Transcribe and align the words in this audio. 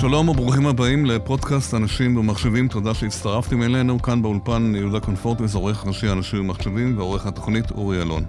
שלום 0.00 0.28
וברוכים 0.28 0.66
הבאים 0.66 1.06
לפודקאסט 1.06 1.74
אנשים 1.74 2.16
ומחשבים, 2.16 2.68
תודה 2.68 2.94
שהצטרפתם 2.94 3.62
אלינו. 3.62 4.02
כאן 4.02 4.22
באולפן 4.22 4.72
יהודה 4.76 5.00
קונפורטס, 5.00 5.54
עורך 5.54 5.86
ראשי 5.86 6.08
אנשים 6.10 6.40
ומחשבים 6.40 6.98
ועורך 6.98 7.26
התוכנית 7.26 7.70
אורי 7.70 8.02
אלון. 8.02 8.24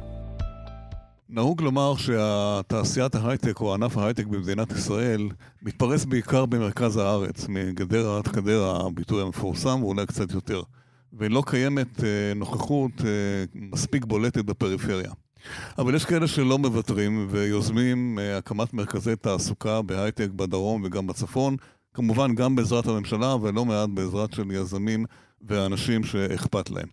נהוג 1.29 1.61
לומר 1.61 1.95
שהתעשיית 1.97 3.15
ההייטק 3.15 3.61
או 3.61 3.73
ענף 3.73 3.97
ההייטק 3.97 4.25
במדינת 4.25 4.71
ישראל 4.71 5.29
מתפרס 5.61 6.05
בעיקר 6.05 6.45
במרכז 6.45 6.97
הארץ, 6.97 7.47
מגדרה 7.49 8.17
עד 8.17 8.27
חדרה, 8.27 8.85
הביטוי 8.85 9.21
המפורסם, 9.21 9.83
ואולי 9.83 10.05
קצת 10.05 10.31
יותר. 10.31 10.61
ולא 11.13 11.43
קיימת 11.45 12.03
אה, 12.03 12.33
נוכחות 12.35 12.91
אה, 13.05 13.43
מספיק 13.55 14.05
בולטת 14.05 14.45
בפריפריה. 14.45 15.11
אבל 15.77 15.95
יש 15.95 16.05
כאלה 16.05 16.27
שלא 16.27 16.57
מוותרים 16.57 17.27
ויוזמים 17.29 18.19
אה, 18.19 18.37
הקמת 18.37 18.73
מרכזי 18.73 19.15
תעסוקה 19.15 19.81
בהייטק 19.81 20.29
בדרום 20.35 20.81
וגם 20.85 21.07
בצפון, 21.07 21.55
כמובן 21.93 22.35
גם 22.35 22.55
בעזרת 22.55 22.87
הממשלה 22.87 23.35
ולא 23.41 23.65
מעט 23.65 23.89
בעזרת 23.89 24.33
של 24.33 24.51
יזמים 24.51 25.05
ואנשים 25.41 26.03
שאכפת 26.03 26.69
להם. 26.69 26.87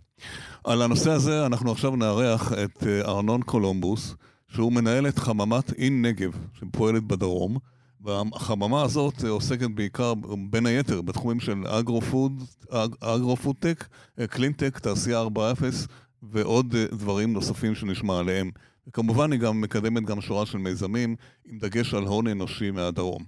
על 0.64 0.82
הנושא 0.82 1.10
הזה 1.10 1.46
אנחנו 1.46 1.72
עכשיו 1.72 1.96
נארח 1.96 2.52
את 2.52 2.86
אה, 2.86 3.00
ארנון 3.00 3.42
קולומבוס, 3.42 4.14
שהוא 4.48 4.72
מנהל 4.72 5.08
את 5.08 5.18
חממת 5.18 5.72
InNegev, 5.72 6.32
שפועלת 6.54 7.04
בדרום. 7.04 7.58
והחממה 8.00 8.82
הזאת 8.82 9.24
עוסקת 9.24 9.70
בעיקר, 9.74 10.14
בין 10.50 10.66
היתר, 10.66 11.02
בתחומים 11.02 11.40
של 11.40 11.66
אגרו-פוד, 11.66 12.42
אגרו-פודטק, 13.00 13.84
קלינטק, 14.30 14.78
תעשייה 14.78 15.22
4.0 15.22 15.28
ועוד 16.22 16.74
אה, 16.74 16.84
דברים 16.90 17.32
נוספים 17.32 17.74
שנשמע 17.74 18.18
עליהם. 18.18 18.50
וכמובן 18.88 19.32
היא 19.32 19.40
גם 19.40 19.60
מקדמת 19.60 20.04
גם 20.04 20.20
שורה 20.20 20.46
של 20.46 20.58
מיזמים, 20.58 21.16
עם 21.48 21.58
דגש 21.58 21.94
על 21.94 22.02
הון 22.02 22.26
אנושי 22.26 22.70
מהדרום. 22.70 23.24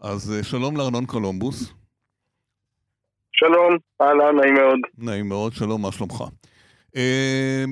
אז 0.00 0.32
אה, 0.32 0.42
שלום 0.42 0.76
לארנון 0.76 1.06
קולומבוס. 1.06 1.72
שלום, 3.32 3.78
אהלן, 4.00 4.36
נעים 4.40 4.54
מאוד. 4.54 4.78
נעים 4.98 5.28
מאוד, 5.28 5.52
שלום, 5.52 5.82
מה 5.82 5.92
שלומך? 5.92 6.24
אה, 6.96 7.64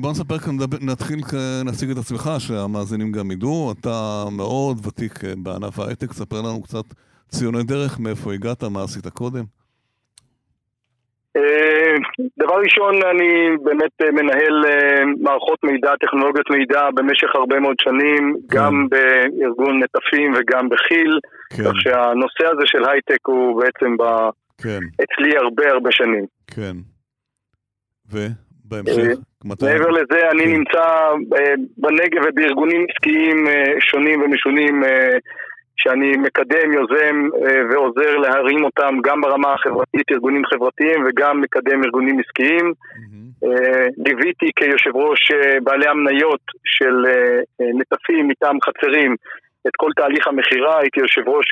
בוא 0.00 0.10
נספר 0.10 0.38
כאן, 0.38 0.56
נתחיל, 0.80 1.20
נציג 1.64 1.90
את 1.90 1.96
עצמך, 1.96 2.30
שהמאזינים 2.38 3.12
גם 3.12 3.30
ידעו. 3.30 3.72
אתה 3.80 4.24
מאוד 4.32 4.86
ותיק 4.86 5.20
בענף 5.36 5.78
ההייטק, 5.78 6.12
ספר 6.12 6.42
לנו 6.42 6.62
קצת 6.62 6.84
ציוני 7.28 7.62
דרך, 7.62 8.00
מאיפה 8.00 8.34
הגעת, 8.34 8.64
מה 8.64 8.82
עשית 8.82 9.06
קודם. 9.06 9.44
דבר 12.38 12.54
ראשון, 12.64 12.94
אני 13.10 13.56
באמת 13.62 14.12
מנהל 14.12 14.64
מערכות 15.20 15.58
מידע, 15.64 15.92
טכנולוגיות 16.00 16.50
מידע 16.50 16.90
במשך 16.94 17.28
הרבה 17.34 17.60
מאוד 17.60 17.76
שנים, 17.80 18.34
כן. 18.50 18.58
גם 18.58 18.86
בארגון 18.90 19.82
נטפים 19.82 20.32
וגם 20.36 20.68
בכי"ל, 20.68 21.18
כן. 21.56 21.64
כך 21.64 21.72
שהנושא 21.80 22.46
הזה 22.52 22.62
של 22.66 22.84
הייטק 22.88 23.26
הוא 23.26 23.62
בעצם 23.62 23.96
ב... 23.96 24.02
כן. 24.62 24.80
אצלי 25.02 25.36
הרבה 25.36 25.70
הרבה 25.70 25.90
שנים. 25.92 26.24
כן. 26.46 26.76
ובהמשך? 28.12 29.18
מעבר 29.44 29.90
לזה, 29.90 30.30
אני 30.30 30.44
כן. 30.44 30.50
נמצא 30.50 30.84
בנגב 31.76 32.22
ובארגונים 32.28 32.86
עסקיים 32.90 33.46
שונים 33.80 34.22
ומשונים 34.22 34.82
שאני 35.76 36.16
מקדם, 36.16 36.72
יוזם 36.72 37.28
ועוזר 37.70 38.16
להרים 38.16 38.64
אותם 38.64 38.94
גם 39.04 39.20
ברמה 39.20 39.54
החברתית, 39.54 40.10
ארגונים 40.12 40.42
חברתיים 40.46 41.04
וגם 41.06 41.40
מקדם 41.40 41.84
ארגונים 41.84 42.20
עסקיים. 42.20 42.72
ליוויתי 44.06 44.50
כיושב 44.56 44.96
ראש 44.96 45.32
בעלי 45.62 45.88
המניות 45.88 46.40
של 46.64 46.94
נטפים 47.60 48.28
מטעם 48.28 48.56
חצרים 48.60 49.16
את 49.66 49.72
כל 49.76 49.90
תהליך 49.96 50.26
המכירה, 50.26 50.80
הייתי 50.80 51.00
יושב 51.00 51.28
ראש 51.28 51.46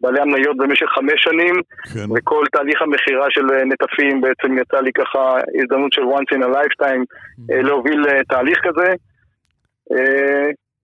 בעלי 0.00 0.20
המניות 0.20 0.56
במשך 0.56 0.86
חמש 0.86 1.22
שנים, 1.22 1.54
כן. 1.94 2.12
וכל 2.16 2.44
תהליך 2.52 2.82
המכירה 2.82 3.26
של 3.30 3.46
נטפים 3.66 4.20
בעצם 4.20 4.58
יצא 4.58 4.80
לי 4.80 4.92
ככה 4.92 5.38
הזדמנות 5.62 5.92
של 5.92 6.02
once 6.02 6.36
in 6.36 6.42
a 6.42 6.48
lifetime 6.56 7.02
mm-hmm. 7.02 7.66
להוביל 7.66 8.04
תהליך 8.28 8.58
כזה. 8.62 8.94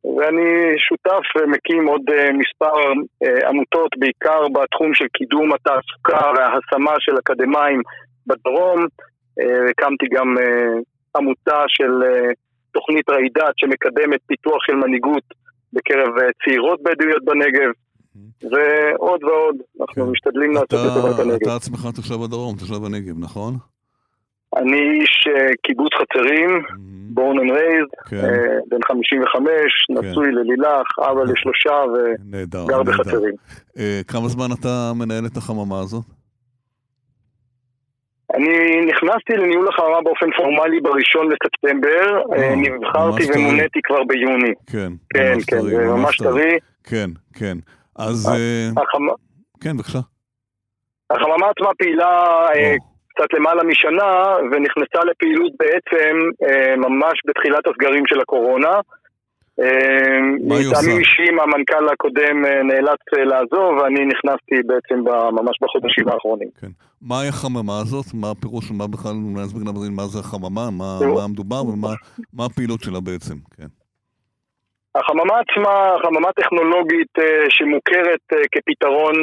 ואני 0.05 0.79
שותף 0.79 1.25
ומקים 1.37 1.87
עוד 1.87 2.03
מספר 2.33 2.77
עמותות, 3.49 3.91
בעיקר 3.99 4.49
בתחום 4.49 4.95
של 4.95 5.07
קידום 5.13 5.53
התעסוקה 5.53 6.31
וההשמה 6.37 6.95
של 6.99 7.19
אקדמאים 7.19 7.83
בדרום. 8.27 8.87
הקמתי 9.71 10.07
גם 10.17 10.37
עמותה 11.17 11.65
של 11.69 11.93
תוכנית 12.73 13.11
ראידאת 13.11 13.55
שמקדמת 13.57 14.21
פיתוח 14.27 14.63
של 14.67 14.75
מנהיגות 14.75 15.23
בקרב 15.73 16.09
צעירות 16.45 16.83
בדואיות 16.83 17.25
בנגב. 17.25 17.71
ועוד 18.43 19.25
ועוד, 19.25 19.57
אנחנו 19.81 20.05
כן. 20.05 20.11
משתדלים 20.11 20.53
לעשות 20.53 20.75
את 20.75 21.03
טובת 21.03 21.19
הנגב. 21.19 21.39
אתה 21.43 21.57
עצמך 21.57 21.89
תושב 21.97 22.23
הדרום, 22.23 22.57
תושב 22.57 22.85
הנגב, 22.85 23.15
נכון? 23.19 23.55
אני 24.57 25.01
איש 25.01 25.29
קיבוץ 25.63 25.93
חצרים, 25.95 26.63
born 27.13 27.39
and 27.39 27.51
raised, 27.51 27.87
בן 28.69 28.79
55, 28.89 29.49
כן. 29.89 29.95
נשוי 29.95 30.33
ללילך, 30.33 30.99
אבא 30.99 31.23
לשלושה 31.23 31.83
וגר 32.33 32.83
בחצרים. 32.83 33.35
כמה 34.09 34.29
זמן 34.29 34.47
אתה 34.61 34.93
מנהל 34.95 35.27
את 35.27 35.37
החממה 35.37 35.81
הזאת? 35.81 36.05
אני 38.35 38.81
נכנסתי 38.87 39.33
לניהול 39.33 39.69
החממה 39.69 40.01
באופן 40.05 40.27
פורמלי 40.37 40.81
בראשון 40.81 41.29
לספטמבר, 41.33 42.23
נבחרתי 42.57 43.23
ומוניתי 43.35 43.81
כבר 43.85 44.05
ביוני. 44.05 44.53
כן, 44.67 44.93
כן, 45.15 45.39
כן, 45.47 45.61
זה 45.61 45.87
ממש 45.87 46.17
טרי. 46.17 46.59
כן, 46.85 47.11
כן. 47.35 47.57
אז... 47.97 48.31
כן, 49.61 49.77
בבקשה. 49.77 49.99
החממה 51.11 51.47
עצמה 51.57 51.71
פעילה 51.79 52.27
קצת 53.21 53.33
למעלה 53.35 53.63
משנה, 53.65 54.11
ונכנסה 54.51 55.01
לפעילות 55.11 55.53
בעצם 55.61 56.15
ממש 56.77 57.21
בתחילת 57.27 57.67
הסגרים 57.67 58.03
של 58.07 58.21
הקורונה. 58.21 58.71
מה 60.49 60.57
היא 60.57 60.67
עושה? 60.67 60.81
מטעמים 60.81 60.99
אישיים 60.99 61.41
המנכ"ל 61.41 61.89
הקודם 61.93 62.37
נאלץ 62.65 63.01
לעזוב, 63.13 63.71
ואני 63.79 64.05
נכנסתי 64.05 64.57
בעצם 64.67 64.99
ממש 65.33 65.57
בחודשים 65.63 66.09
האחרונים. 66.09 66.49
כן. 66.61 66.67
מהי 67.03 67.29
החממה 67.29 67.79
הזאת? 67.81 68.07
מה 68.15 68.31
הפירוש, 68.31 68.71
מה 68.71 68.87
בכלל, 68.87 69.13
מה 69.91 70.07
זה 70.07 70.19
החממה, 70.19 70.71
מה, 70.71 70.99
מה 71.15 71.29
מדובר 71.29 71.63
ומה 71.67 72.45
הפעילות 72.47 72.81
שלה 72.81 73.01
בעצם, 73.01 73.35
כן. 73.57 73.80
החממה 74.95 75.35
עצמה, 75.43 75.97
חממה 76.03 76.33
טכנולוגית 76.33 77.13
שמוכרת 77.49 78.27
כפתרון 78.53 79.15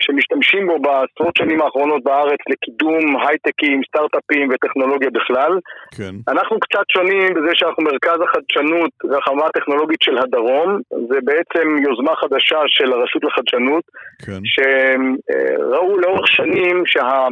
שמשתמשים 0.00 0.66
בו 0.66 0.78
בעשרות 0.78 1.36
שנים 1.38 1.62
האחרונות 1.62 2.02
בארץ 2.04 2.40
לקידום 2.50 3.16
הייטקים, 3.26 3.80
סטארט-אפים 3.88 4.48
וטכנולוגיה 4.52 5.10
בכלל. 5.10 5.52
כן. 5.96 6.14
אנחנו 6.28 6.60
קצת 6.60 6.84
שונים 6.92 7.34
בזה 7.34 7.50
שאנחנו 7.54 7.84
מרכז 7.84 8.18
החדשנות 8.24 8.90
והחממה 9.10 9.46
הטכנולוגית 9.46 10.02
של 10.02 10.18
הדרום. 10.18 10.80
זה 11.08 11.18
בעצם 11.24 11.66
יוזמה 11.86 12.16
חדשה 12.16 12.60
של 12.66 12.92
הרשות 12.92 13.24
לחדשנות. 13.24 13.84
כן. 14.26 14.42
שראו 14.44 15.98
לאורך 15.98 16.26
שנים 16.28 16.82
שה... 16.86 17.26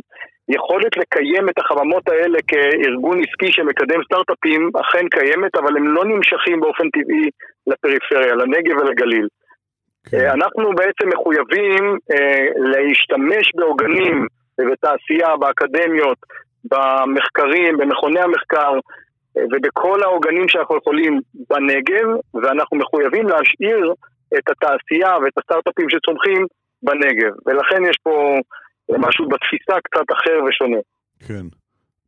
יכולת 0.50 0.96
לקיים 0.96 1.48
את 1.48 1.58
החממות 1.58 2.08
האלה 2.08 2.38
כארגון 2.48 3.18
עסקי 3.20 3.52
שמקדם 3.52 4.00
סטארט-אפים 4.04 4.70
אכן 4.80 5.08
קיימת, 5.08 5.56
אבל 5.56 5.76
הם 5.76 5.86
לא 5.88 6.04
נמשכים 6.04 6.60
באופן 6.60 6.90
טבעי 6.90 7.30
לפריפריה, 7.66 8.34
לנגב 8.34 8.76
ולגליל. 8.80 9.28
כן. 10.10 10.30
אנחנו 10.30 10.74
בעצם 10.74 11.08
מחויבים 11.08 11.98
אה, 12.12 12.46
להשתמש 12.56 13.52
בעוגנים 13.54 14.26
ובתעשייה, 14.60 15.36
באקדמיות, 15.36 16.18
במחקרים, 16.64 17.76
במכוני 17.76 18.20
המחקר 18.20 18.72
אה, 19.36 19.42
ובכל 19.52 20.02
העוגנים 20.02 20.48
שאנחנו 20.48 20.76
יכולים 20.76 21.20
בנגב, 21.50 22.08
ואנחנו 22.34 22.76
מחויבים 22.76 23.26
להשאיר 23.28 23.92
את 24.38 24.48
התעשייה 24.48 25.18
ואת 25.18 25.32
הסטארט-אפים 25.38 25.86
שצומחים 25.90 26.46
בנגב. 26.82 27.32
ולכן 27.46 27.84
יש 27.84 27.96
פה... 28.02 28.34
זה 28.90 28.98
משהו 28.98 29.28
בתפיסה 29.28 29.80
קצת 29.84 30.06
אחר 30.12 30.44
ושונה. 30.48 30.80
כן. 31.26 31.46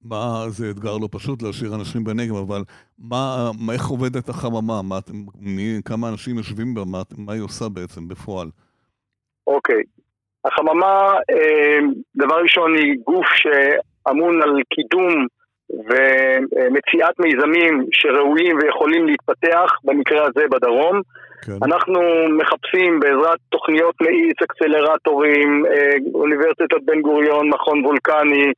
מה, 0.04 0.44
זה 0.48 0.70
אתגר 0.70 0.98
לא 1.02 1.08
פשוט 1.10 1.42
להשאיר 1.42 1.74
אנשים 1.74 2.04
בנגב, 2.04 2.36
אבל 2.36 2.62
מה, 2.98 3.50
מה 3.66 3.72
איך 3.72 3.86
עובדת 3.86 4.28
החממה? 4.28 4.82
מה, 4.82 4.98
מי, 5.40 5.80
כמה 5.84 6.08
אנשים 6.08 6.36
יושבים 6.36 6.74
בה? 6.74 6.82
מה, 6.84 7.02
מה 7.18 7.32
היא 7.32 7.42
עושה 7.42 7.68
בעצם 7.68 8.08
בפועל? 8.08 8.48
אוקיי. 9.46 9.82
החממה, 10.44 11.12
אה, 11.30 11.78
דבר 12.16 12.42
ראשון, 12.42 12.76
היא 12.76 12.94
גוף 13.06 13.26
שאמון 13.26 14.42
על 14.42 14.50
קידום 14.74 15.26
ומציאת 15.72 17.14
מיזמים 17.18 17.86
שראויים 17.92 18.58
ויכולים 18.62 19.06
להתפתח, 19.06 19.70
במקרה 19.84 20.26
הזה 20.26 20.44
בדרום. 20.50 21.00
כן. 21.46 21.52
אנחנו 21.62 22.00
מחפשים 22.38 23.00
בעזרת 23.00 23.38
תוכניות 23.48 23.94
מאיץ, 24.02 24.36
אקסלרטורים, 24.42 25.66
אה, 25.66 25.96
אוניברסיטת 26.14 26.82
בן 26.84 27.00
גוריון, 27.00 27.48
מכון 27.48 27.86
וולקני, 27.86 28.52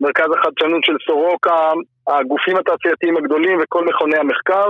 מרכז 0.00 0.28
החדשנות 0.38 0.84
של 0.84 0.96
סורוקה, 1.06 1.72
הגופים 2.08 2.56
התעשייתיים 2.56 3.16
הגדולים 3.16 3.58
וכל 3.62 3.84
מכוני 3.84 4.16
המחקר. 4.16 4.68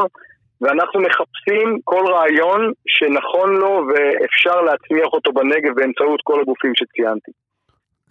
ואנחנו 0.60 1.00
מחפשים 1.00 1.78
כל 1.84 2.04
רעיון 2.08 2.72
שנכון 2.86 3.56
לו 3.56 3.86
ואפשר 3.88 4.60
להצמיח 4.60 5.12
אותו 5.12 5.32
בנגב 5.32 5.74
באמצעות 5.74 6.20
כל 6.24 6.40
הגופים 6.40 6.72
שציינתי. 6.74 7.30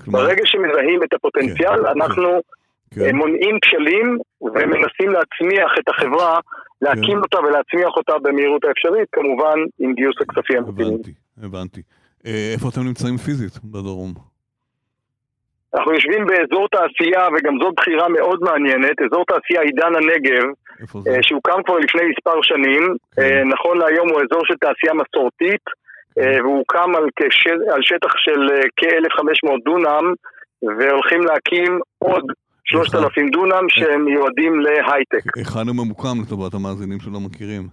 כלומר... 0.03 0.19
ברגע 0.19 0.41
שמזהים 0.45 1.03
את 1.03 1.13
הפוטנציאל, 1.13 1.83
כן, 1.83 1.85
אנחנו 1.85 2.29
כן. 2.29 2.56
כן. 2.93 3.15
מונעים 3.15 3.57
כשלים 3.61 4.17
ומנסים 4.41 5.09
להצמיח 5.11 5.71
את 5.79 5.89
החברה, 5.89 6.39
להקים 6.81 7.17
כן. 7.17 7.17
אותה 7.17 7.39
ולהצמיח 7.39 7.91
אותה 7.97 8.13
במהירות 8.23 8.63
האפשרית, 8.65 9.07
כמובן 9.11 9.57
עם 9.79 9.93
גיוס 9.93 10.15
הכספים 10.21 10.57
המתאימים. 10.57 10.93
הבנתי, 10.93 11.13
הבנתי. 11.43 11.81
אה, 12.25 12.51
איפה 12.53 12.69
אתם 12.69 12.81
נמצאים 12.81 13.17
פיזית 13.17 13.63
בדרום? 13.63 14.13
אנחנו 15.73 15.93
יושבים 15.93 16.25
באזור 16.25 16.67
תעשייה, 16.67 17.27
וגם 17.33 17.53
זאת 17.61 17.73
בחירה 17.77 18.09
מאוד 18.09 18.39
מעניינת, 18.41 19.01
אזור 19.01 19.23
תעשייה 19.25 19.61
עידן 19.61 19.95
הנגב, 19.95 20.45
אה, 21.07 21.17
שהוקם 21.21 21.63
כבר 21.65 21.77
לפני 21.77 22.01
מספר 22.09 22.41
שנים, 22.41 22.95
כן. 23.15 23.21
אה, 23.21 23.43
נכון 23.43 23.77
להיום 23.77 24.09
הוא 24.09 24.21
אזור 24.21 24.41
של 24.45 24.55
תעשייה 24.55 24.93
מסורתית, 24.93 25.65
כן. 26.15 26.41
והוא 26.41 26.57
הוקם 26.57 26.95
על, 26.95 27.05
כשל, 27.15 27.59
על 27.73 27.81
שטח 27.81 28.13
של 28.17 28.41
כ-1,500 28.77 29.51
דונם, 29.65 30.13
והולכים 30.61 31.21
להקים 31.21 31.79
עוד 31.99 32.23
3,000 32.67 33.29
דונם 33.29 33.65
שהם 33.69 34.05
מיועדים 34.05 34.59
להייטק. 34.59 35.37
היכן 35.37 35.67
הוא 35.67 35.75
ממוקם 35.75 36.17
לטובת 36.21 36.53
המאזינים 36.53 36.99
שלא 36.99 37.19
מכירים? 37.19 37.63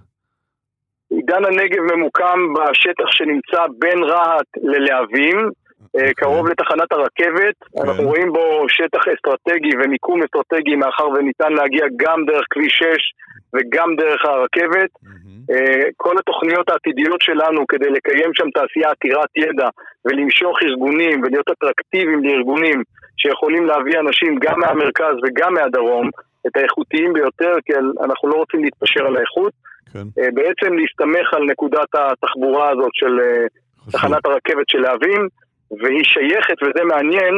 עידן 1.11 1.45
הנגב 1.45 1.83
ממוקם 1.95 2.39
בשטח 2.55 3.09
שנמצא 3.11 3.63
בין 3.79 3.99
רהט 4.05 4.47
ללהבים, 4.63 5.39
אה, 5.39 6.01
אוקיי. 6.01 6.15
קרוב 6.15 6.49
לתחנת 6.49 6.93
הרכבת, 6.93 7.57
כן. 7.61 7.83
אנחנו 7.85 8.05
רואים 8.05 8.33
בו 8.33 8.65
שטח 8.69 9.03
אסטרטגי 9.15 9.71
ומיקום 9.85 10.21
אסטרטגי 10.23 10.75
מאחר 10.75 11.09
וניתן 11.09 11.53
להגיע 11.53 11.85
גם 11.97 12.19
דרך 12.27 12.45
כביש 12.51 12.73
6 12.73 12.85
וגם 13.55 13.97
דרך 13.97 14.25
הרכבת. 14.25 14.91
אה, 15.51 15.83
כל 15.97 16.15
התוכניות 16.19 16.71
העתידיות 16.71 17.21
שלנו 17.21 17.67
כדי 17.67 17.91
לקיים 17.91 18.31
שם 18.35 18.51
תעשייה 18.55 18.91
עתירת 18.91 19.29
ידע 19.37 19.69
ולמשוך 20.05 20.57
ארגונים 20.63 21.23
ולהיות 21.23 21.49
אטרקטיביים 21.51 22.25
לארגונים 22.25 22.83
שיכולים 23.17 23.67
להביא 23.67 23.99
אנשים 24.01 24.39
גם 24.41 24.61
מהמרכז 24.61 25.15
וגם 25.25 25.55
מהדרום, 25.55 26.11
את 26.47 26.57
האיכותיים 26.57 27.13
ביותר, 27.13 27.55
כי 27.65 27.73
אנחנו 28.05 28.29
לא 28.29 28.35
רוצים 28.35 28.65
להתפשר 28.65 29.07
על 29.07 29.17
האיכות. 29.17 29.53
כן. 29.93 30.07
אה, 30.19 30.29
בעצם 30.35 30.75
להסתמך 30.75 31.35
על 31.35 31.45
נקודת 31.51 31.89
התחבורה 31.95 32.71
הזאת 32.71 32.91
של 32.93 33.19
תחנת 33.93 34.27
הרכבת 34.27 34.69
של 34.69 34.79
להבים. 34.79 35.29
והיא 35.71 36.05
שייכת, 36.05 36.63
וזה 36.63 36.85
מעניין, 36.85 37.35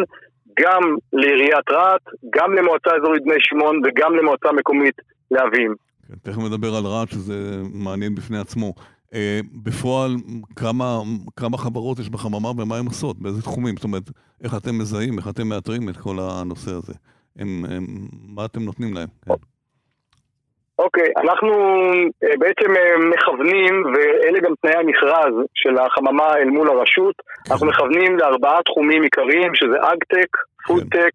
גם 0.61 0.83
לעיריית 1.13 1.71
רהט, 1.71 2.03
גם 2.31 2.53
למועצה 2.53 2.91
אזורית 2.97 3.23
בני 3.25 3.35
שמעון 3.39 3.81
וגם 3.85 4.17
למועצה 4.17 4.53
מקומית 4.53 4.95
להבים. 5.31 5.75
כן, 6.09 6.15
תכף 6.31 6.39
נדבר 6.39 6.69
על 6.77 6.85
רהט, 6.85 7.09
שזה 7.09 7.35
מעניין 7.73 8.15
בפני 8.15 8.39
עצמו. 8.39 8.73
Uh, 9.13 9.17
בפועל, 9.65 10.11
כמה, 10.57 10.99
כמה 11.37 11.59
חברות 11.59 11.99
יש 11.99 12.09
בחממה 12.11 12.49
ומה 12.49 12.77
הן 12.77 12.87
עושות? 12.87 13.19
באיזה 13.19 13.43
תחומים? 13.43 13.77
זאת 13.77 13.85
אומרת, 13.85 14.03
איך 14.45 14.55
אתם 14.57 14.79
מזהים, 14.79 15.19
איך 15.19 15.29
אתם 15.29 15.49
מאתרים 15.49 15.89
את 15.89 15.97
כל 15.97 16.17
הנושא 16.21 16.71
הזה? 16.71 16.93
הם, 17.39 17.65
הם, 17.71 17.85
מה 18.29 18.45
אתם 18.45 18.63
נותנים 18.63 18.95
להם? 18.95 19.09
כן. 19.27 19.35
אוקיי, 20.79 21.09
אנחנו 21.17 21.53
אה, 22.25 22.37
בעצם 22.39 22.77
אה, 22.77 23.09
מכוונים, 23.15 23.83
ואלה 23.95 24.41
גם 24.41 24.53
תנאי 24.61 24.75
המכרז 24.75 25.35
של 25.55 25.79
החממה 25.79 26.37
אל 26.37 26.51
מול 26.51 26.71
הרשות, 26.71 27.15
אנחנו 27.51 27.67
מכוונים 27.67 28.19
לארבעה 28.19 28.63
תחומים 28.63 29.03
עיקריים, 29.03 29.55
שזה 29.55 29.77
אגטק, 29.81 30.37
פודטק, 30.67 31.13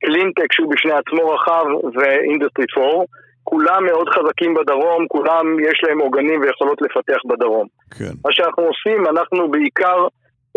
קלינטק 0.00 0.52
שהוא 0.52 0.70
בפני 0.70 0.92
עצמו 0.92 1.30
רחב, 1.30 1.64
ו 1.94 2.02
industry 2.02 2.64
4. 2.78 3.04
כולם 3.50 3.84
מאוד 3.84 4.08
חזקים 4.08 4.54
בדרום, 4.54 5.06
כולם 5.08 5.60
יש 5.60 5.80
להם 5.84 5.98
עוגנים 5.98 6.40
ויכולות 6.40 6.82
לפתח 6.82 7.20
בדרום. 7.28 7.66
כן. 7.98 8.14
מה 8.24 8.32
שאנחנו 8.32 8.62
עושים, 8.62 9.06
אנחנו 9.06 9.50
בעיקר 9.50 10.06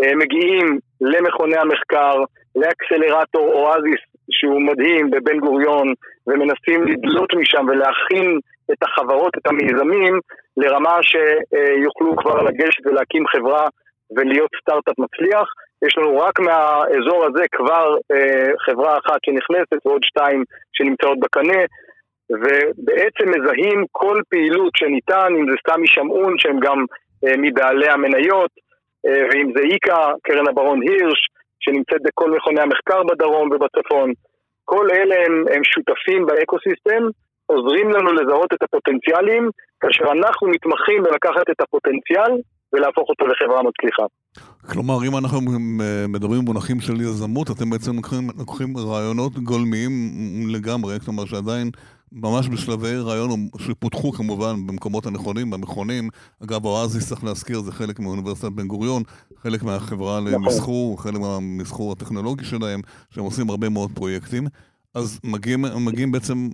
אה, 0.02 0.14
מגיעים 0.14 0.78
למכוני 1.00 1.56
המחקר, 1.56 2.14
לאקסלרטור 2.56 3.52
Oazis 3.52 4.02
שהוא 4.30 4.62
מדהים 4.62 5.10
בבן 5.10 5.38
גוריון, 5.38 5.94
ומנסים 6.26 6.84
לדלות 6.84 7.34
משם 7.34 7.66
ולהכין 7.68 8.38
את 8.72 8.82
החברות, 8.82 9.32
את 9.38 9.46
המיזמים, 9.46 10.20
לרמה 10.56 10.98
שיוכלו 11.02 12.16
כבר 12.16 12.42
לגשת 12.42 12.86
ולהקים 12.86 13.26
חברה 13.26 13.66
ולהיות 14.16 14.50
סטארט-אפ 14.60 14.98
מצליח. 14.98 15.48
יש 15.86 15.98
לנו 15.98 16.18
רק 16.18 16.40
מהאזור 16.40 17.24
הזה 17.24 17.44
כבר 17.52 17.96
אה, 18.12 18.50
חברה 18.66 18.98
אחת 18.98 19.20
שנכנסת 19.26 19.86
ועוד 19.86 20.02
שתיים 20.04 20.44
שנמצאות 20.72 21.18
בקנה, 21.20 21.62
ובעצם 22.40 23.26
מזהים 23.34 23.84
כל 23.92 24.20
פעילות 24.28 24.72
שניתן, 24.76 25.30
אם 25.38 25.46
זה 25.50 25.56
סמי 25.66 25.86
שמעון 25.86 26.38
שהם 26.38 26.58
גם 26.60 26.84
אה, 27.24 27.34
מבעלי 27.38 27.88
המניות, 27.88 28.50
אה, 29.06 29.22
ואם 29.30 29.52
זה 29.56 29.62
איקה, 29.62 30.00
קרן 30.22 30.48
הברון 30.48 30.82
הירש, 30.82 31.20
שנמצאת 31.60 32.02
בכל 32.04 32.30
מכוני 32.30 32.60
המחקר 32.60 33.02
בדרום 33.02 33.48
ובצפון. 33.52 34.12
כל 34.64 34.86
אלה 34.90 35.14
הם, 35.26 35.44
הם 35.54 35.62
שותפים 35.64 36.26
באקוסיסטם, 36.26 37.02
עוזרים 37.46 37.90
לנו 37.90 38.12
לזהות 38.12 38.52
את 38.54 38.62
הפוטנציאלים, 38.62 39.50
כאשר 39.80 40.04
אנחנו 40.12 40.48
מתמחים 40.48 41.02
בלקחת 41.02 41.50
את 41.50 41.60
הפוטנציאל 41.60 42.32
ולהפוך 42.72 43.08
אותו 43.08 43.26
לחברה 43.26 43.62
מצליחה. 43.62 44.02
כלומר, 44.72 44.94
אם 45.06 45.16
אנחנו 45.20 45.40
מדברים 46.08 46.40
במונחים 46.44 46.80
של 46.80 47.00
יזמות, 47.00 47.46
אתם 47.50 47.70
בעצם 47.70 47.92
לוקחים, 47.96 48.24
לוקחים 48.38 48.68
רעיונות 48.76 49.32
גולמיים 49.32 49.92
לגמרי, 50.54 50.94
כלומר 51.04 51.24
שעדיין 51.24 51.70
ממש 52.12 52.48
בשלבי 52.48 52.96
רעיון 52.96 53.48
שפותחו 53.58 54.12
כמובן 54.12 54.66
במקומות 54.66 55.06
הנכונים, 55.06 55.50
במכונים. 55.50 56.08
אגב, 56.44 56.64
אואזיס, 56.64 57.08
צריך 57.08 57.24
להזכיר, 57.24 57.60
זה 57.60 57.72
חלק 57.72 58.00
מאוניברסיטת 58.00 58.52
בן 58.52 58.66
גוריון, 58.66 59.02
חלק 59.36 59.62
מהחברה 59.62 60.20
נכון. 60.20 60.32
למסחור, 60.32 61.02
חלק 61.02 61.18
מהמסחור 61.20 61.92
הטכנולוגי 61.92 62.44
שלהם, 62.44 62.80
שהם 63.10 63.24
עושים 63.24 63.50
הרבה 63.50 63.68
מאוד 63.68 63.90
פרויקטים. 63.94 64.46
אז 64.94 65.20
מגיעים, 65.24 65.64
מגיעים 65.80 66.12
בעצם, 66.12 66.48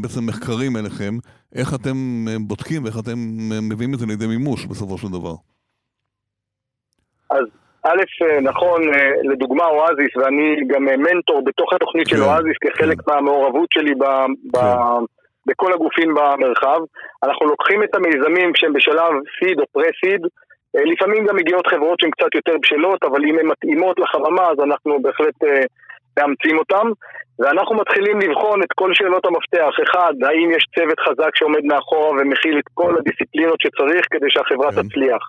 בעצם 0.00 0.26
מחקרים 0.26 0.76
אליכם, 0.76 1.18
איך 1.54 1.74
אתם 1.74 2.26
בודקים 2.40 2.84
ואיך 2.84 2.98
אתם 2.98 3.18
מביאים 3.62 3.94
את 3.94 3.98
זה 3.98 4.06
לידי 4.06 4.26
מימוש 4.26 4.66
בסופו 4.66 4.98
של 4.98 5.08
דבר. 5.08 5.34
אז 7.30 7.44
א', 7.84 8.24
נכון, 8.42 8.80
לדוגמה 9.24 9.64
אואזיס, 9.66 10.16
ואני 10.16 10.56
גם 10.66 10.84
מנטור 10.84 11.44
בתוך 11.44 11.72
התוכנית 11.72 12.08
כן, 12.08 12.16
של 12.16 12.22
אואזיס 12.22 12.56
כחלק 12.60 13.00
כן. 13.00 13.12
מהמעורבות 13.12 13.68
שלי 13.72 13.94
ב, 13.94 14.04
ב, 14.52 14.56
כן. 14.56 15.04
בכל 15.46 15.72
הגופים 15.72 16.14
במרחב. 16.14 16.80
אנחנו 17.22 17.46
לוקחים 17.46 17.82
את 17.82 17.94
המיזמים 17.94 18.50
שהם 18.54 18.72
בשלב 18.72 19.12
סיד 19.38 19.60
או 19.60 19.64
פרה-סיד, 19.72 20.20
לפעמים 20.74 21.26
גם 21.26 21.36
מגיעות 21.36 21.66
חברות 21.66 22.00
שהן 22.00 22.10
קצת 22.10 22.34
יותר 22.34 22.52
בשלות, 22.62 23.02
אבל 23.04 23.24
אם 23.24 23.38
הן 23.38 23.46
מתאימות 23.46 23.98
לחממה 23.98 24.48
אז 24.50 24.58
אנחנו 24.64 25.02
בהחלט 25.02 25.34
מאמצים 26.18 26.58
אותם, 26.58 26.86
ואנחנו 27.38 27.74
מתחילים 27.76 28.20
לבחון 28.20 28.62
את 28.62 28.72
כל 28.74 28.94
שאלות 28.94 29.26
המפתח. 29.26 29.72
אחד, 29.82 30.12
האם 30.22 30.50
יש 30.50 30.64
צוות 30.74 31.00
חזק 31.00 31.36
שעומד 31.36 31.64
מאחורה 31.64 32.10
ומכיל 32.10 32.58
את 32.58 32.68
כל 32.74 32.96
הדיסציפלינות 32.98 33.60
שצריך 33.60 34.06
כדי 34.10 34.30
שהחברה 34.30 34.72
כן. 34.72 34.82
תצליח. 34.82 35.22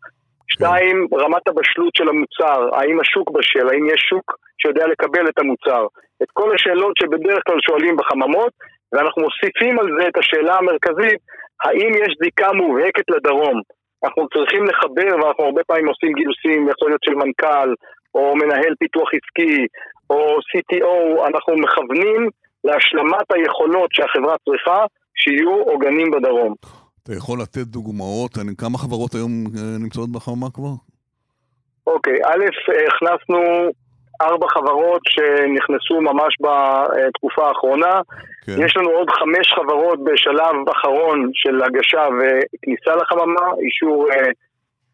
שתיים, 0.53 1.07
רמת 1.13 1.47
הבשלות 1.47 1.93
של 1.97 2.07
המוצר, 2.09 2.59
האם 2.77 2.99
השוק 2.99 3.31
בשל, 3.31 3.67
האם 3.69 3.85
יש 3.93 4.01
שוק 4.09 4.35
שיודע 4.61 4.87
לקבל 4.87 5.25
את 5.29 5.39
המוצר. 5.39 5.83
את 6.23 6.27
כל 6.33 6.55
השאלות 6.55 6.93
שבדרך 6.99 7.41
כלל 7.47 7.59
שואלים 7.67 7.97
בחממות, 7.97 8.53
ואנחנו 8.93 9.21
מוסיפים 9.21 9.79
על 9.79 9.87
זה 9.97 10.07
את 10.07 10.17
השאלה 10.17 10.55
המרכזית, 10.57 11.21
האם 11.63 11.91
יש 12.01 12.11
זיקה 12.23 12.51
מובהקת 12.53 13.09
לדרום. 13.09 13.61
אנחנו 14.03 14.27
צריכים 14.33 14.63
לחבר, 14.65 15.09
ואנחנו 15.15 15.43
הרבה 15.43 15.61
פעמים 15.63 15.87
עושים 15.87 16.13
גיוסים, 16.13 16.69
יכול 16.69 16.89
להיות 16.89 17.03
של 17.03 17.15
מנכ"ל, 17.15 17.69
או 18.15 18.35
מנהל 18.35 18.73
פיתוח 18.79 19.09
עסקי, 19.13 19.65
או 20.09 20.37
CTO, 20.49 21.27
אנחנו 21.27 21.57
מכוונים 21.57 22.29
להשלמת 22.63 23.27
היכולות 23.33 23.89
שהחברה 23.93 24.35
צריכה, 24.45 24.85
שיהיו 25.15 25.53
עוגנים 25.53 26.11
בדרום. 26.11 26.53
אתה 27.03 27.13
יכול 27.13 27.39
לתת 27.41 27.67
דוגמאות? 27.67 28.31
כמה 28.57 28.77
חברות 28.77 29.13
היום 29.13 29.31
אה, 29.57 29.77
נמצאות 29.79 30.11
בחממה 30.11 30.47
כבר? 30.53 30.73
אוקיי, 31.87 32.17
א', 32.25 32.45
הכנסנו 32.87 33.39
ארבע 34.21 34.47
חברות 34.47 35.01
שנכנסו 35.05 36.01
ממש 36.01 36.33
בתקופה 36.41 37.47
האחרונה. 37.47 38.01
כן. 38.45 38.65
יש 38.65 38.77
לנו 38.77 38.89
עוד 38.89 39.09
חמש 39.09 39.53
חברות 39.55 39.99
בשלב 40.03 40.69
אחרון 40.71 41.29
של 41.33 41.63
הגשה 41.63 42.05
וכניסה 42.17 42.95
לחממה, 42.95 43.47
אישור 43.65 44.07
אה, 44.11 44.15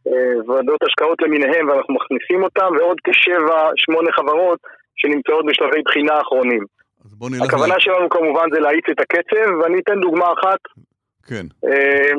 אה, 0.07 0.35
ועדות 0.47 0.83
השקעות 0.83 1.21
למיניהם 1.21 1.69
ואנחנו 1.69 1.93
מכניסים 1.93 2.43
אותם, 2.43 2.69
ועוד 2.79 2.97
כשבע, 3.03 3.69
שמונה 3.75 4.11
חברות 4.11 4.59
שנמצאות 4.95 5.45
בשלבי 5.45 5.81
בחינה 5.85 6.21
אחרונים. 6.21 6.63
הכוונה 7.43 7.73
לה... 7.73 7.79
שלנו 7.79 8.09
כמובן 8.09 8.47
זה 8.53 8.59
להאיץ 8.59 8.85
את 8.91 8.99
הקצב, 8.99 9.49
ואני 9.61 9.79
אתן 9.79 9.99
דוגמה 10.01 10.25
אחת. 10.33 10.59
כן. 11.27 11.45
אה, 11.69 12.11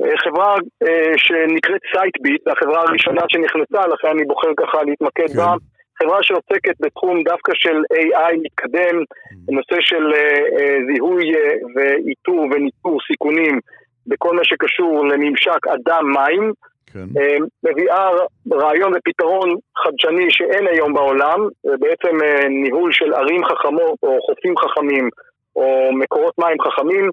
אה, 0.00 0.16
חברה 0.24 0.56
שנקראת 1.16 1.80
Sightbit, 1.94 2.48
החברה 2.48 2.80
הראשונה 2.82 3.22
שנכנסה, 3.28 3.86
לכן 3.86 4.08
אני 4.08 4.24
בוחר 4.24 4.48
ככה 4.56 4.82
להתמקד 4.82 5.28
כן. 5.28 5.36
בה. 5.36 5.54
חברה 5.98 6.22
שעוסקת 6.22 6.74
בתחום 6.80 7.22
דווקא 7.22 7.52
של 7.54 7.76
AI 7.94 8.36
מתקדם, 8.42 8.96
mm. 8.98 9.36
נושא 9.48 9.76
של 9.80 10.04
זיהוי 10.86 11.32
ואיתור 11.74 12.40
וניטור 12.50 12.98
סיכונים 13.06 13.58
בכל 14.06 14.36
מה 14.36 14.44
שקשור 14.44 15.04
לממשק 15.06 15.66
אדם-מים, 15.66 16.52
כן. 16.92 17.20
אה, 17.20 17.36
מביאה 17.64 18.08
רעיון 18.52 18.92
ופתרון 18.96 19.50
חדשני 19.84 20.26
שאין 20.28 20.66
היום 20.66 20.94
בעולם, 20.94 21.48
זה 21.62 21.72
בעצם 21.80 22.22
אה, 22.24 22.48
ניהול 22.48 22.92
של 22.92 23.14
ערים 23.14 23.44
חכמות 23.44 23.98
או 24.02 24.18
חופים 24.26 24.54
חכמים 24.58 25.08
או 25.56 25.90
מקורות 25.92 26.38
מים 26.38 26.56
חכמים, 26.60 27.04
אה, 27.04 27.10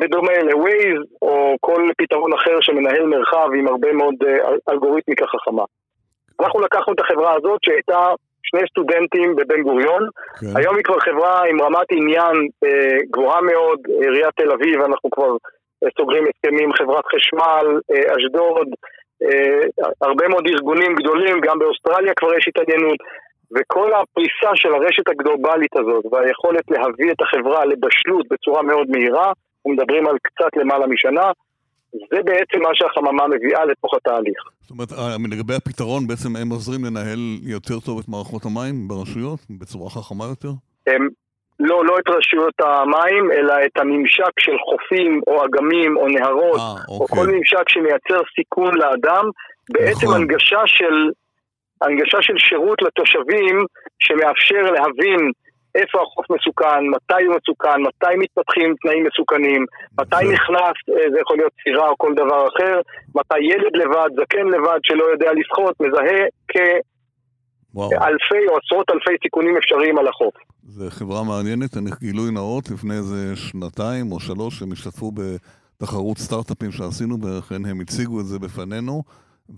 בדומה 0.00 0.32
ל-Waze 0.32 1.04
או 1.22 1.56
כל 1.60 1.88
פתרון 1.98 2.32
אחר 2.32 2.60
שמנהל 2.60 3.06
מרחב 3.06 3.48
עם 3.58 3.68
הרבה 3.68 3.92
מאוד 3.92 4.14
אלגוריתמיקה 4.70 5.26
חכמה. 5.26 5.62
אנחנו 6.40 6.60
לקחנו 6.60 6.92
את 6.92 7.00
החברה 7.00 7.34
הזאת 7.36 7.58
שהייתה 7.64 8.08
שני 8.42 8.60
סטודנטים 8.70 9.36
בבן 9.36 9.62
גוריון, 9.62 10.08
כן. 10.40 10.46
היום 10.56 10.76
היא 10.76 10.84
כבר 10.84 11.00
חברה 11.00 11.44
עם 11.50 11.60
רמת 11.60 11.86
עניין 11.90 12.48
גבוהה 13.10 13.40
מאוד, 13.40 13.78
עיריית 14.00 14.34
תל 14.36 14.50
אביב, 14.52 14.80
אנחנו 14.80 15.10
כבר 15.10 15.36
סוגרים 15.98 16.24
הסכמים, 16.28 16.72
חברת 16.72 17.04
חשמל, 17.06 17.80
אשדוד, 18.16 18.68
אה, 19.22 19.86
הרבה 20.00 20.28
מאוד 20.28 20.46
ארגונים 20.46 20.94
גדולים, 20.94 21.40
גם 21.40 21.58
באוסטרליה 21.58 22.14
כבר 22.14 22.34
יש 22.34 22.48
התעניינות, 22.48 22.98
וכל 23.56 23.92
הפריסה 23.92 24.50
של 24.54 24.74
הרשת 24.74 25.08
הגלובלית 25.08 25.76
הזאת 25.76 26.04
והיכולת 26.12 26.70
להביא 26.70 27.12
את 27.12 27.22
החברה 27.22 27.64
לבשלות 27.64 28.26
בצורה 28.30 28.62
מאוד 28.62 28.86
מהירה, 28.90 29.32
אנחנו 29.66 29.82
מדברים 29.82 30.06
על 30.06 30.16
קצת 30.22 30.56
למעלה 30.56 30.86
משנה, 30.86 31.30
זה 31.92 32.22
בעצם 32.24 32.62
מה 32.62 32.68
שהחממה 32.74 33.28
מביאה 33.28 33.64
לתוך 33.64 33.94
התהליך. 33.94 34.38
זאת 34.60 34.70
אומרת, 34.70 34.92
אה, 34.92 35.16
לגבי 35.30 35.54
הפתרון, 35.54 36.06
בעצם 36.06 36.36
הם 36.36 36.50
עוזרים 36.50 36.84
לנהל 36.84 37.18
יותר 37.42 37.80
טוב 37.80 37.98
את 37.98 38.08
מערכות 38.08 38.42
המים 38.44 38.88
ברשויות, 38.88 39.40
בצורה 39.60 39.90
חכמה 39.90 40.24
יותר? 40.24 40.48
הם, 40.86 41.08
לא, 41.60 41.84
לא 41.84 41.98
את 41.98 42.08
רשויות 42.08 42.54
המים, 42.60 43.32
אלא 43.32 43.54
את 43.66 43.76
הממשק 43.80 44.34
של 44.40 44.56
חופים 44.68 45.20
או 45.26 45.44
אגמים 45.44 45.96
או 45.96 46.08
נהרות, 46.08 46.60
아, 46.60 46.80
אה, 46.80 46.84
או 46.88 47.00
אוקיי. 47.00 47.18
כל 47.18 47.26
ממשק 47.26 47.68
שמייצר 47.68 48.20
סיכון 48.36 48.74
לאדם, 48.74 49.24
בעצם 49.70 50.06
נכון. 50.06 50.20
הנגשה 50.20 50.62
של, 50.66 51.10
הנגשה 51.82 52.18
של 52.22 52.38
שירות 52.38 52.82
לתושבים 52.82 53.64
שמאפשר 53.98 54.62
להבין 54.62 55.30
איפה 55.74 55.98
החוף 56.02 56.26
מסוכן, 56.30 56.82
מתי 56.94 57.24
הוא 57.26 57.34
מסוכן, 57.36 57.78
מתי 57.88 58.14
מתפתחים 58.18 58.74
תנאים 58.82 59.04
מסוכנים, 59.06 59.66
מתי 60.00 60.24
נכנס, 60.34 60.76
אה, 60.88 61.10
זה 61.12 61.20
יכול 61.20 61.36
להיות 61.36 61.52
סירה 61.62 61.88
או 61.88 61.98
כל 61.98 62.12
דבר 62.14 62.48
אחר, 62.48 62.80
מתי 63.14 63.40
ילד 63.50 63.74
לבד, 63.82 64.10
זקן 64.20 64.46
לבד 64.46 64.78
שלא 64.82 65.04
יודע 65.04 65.30
לשחות, 65.32 65.74
מזהה 65.80 66.20
כאלפי 66.48 68.42
או 68.48 68.58
עשרות 68.58 68.90
אלפי 68.90 69.14
סיכונים 69.22 69.56
אפשריים 69.56 69.98
על 69.98 70.08
החוף. 70.08 70.34
זו 70.62 70.90
חברה 70.90 71.24
מעניינת, 71.24 71.76
אני 71.76 71.90
גילוי 72.00 72.30
נאות, 72.30 72.70
לפני 72.70 72.94
איזה 72.94 73.36
שנתיים 73.36 74.12
או 74.12 74.20
שלוש 74.20 74.62
הם 74.62 74.72
השתתפו 74.72 75.12
בתחרות 75.16 76.18
סטארט-אפים 76.18 76.72
שעשינו, 76.72 77.16
ולכן 77.22 77.64
הם 77.64 77.80
הציגו 77.80 78.20
את 78.20 78.26
זה 78.26 78.38
בפנינו, 78.38 79.02